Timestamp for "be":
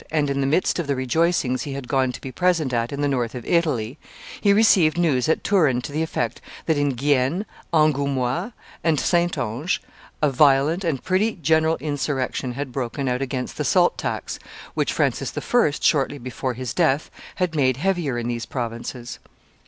2.19-2.31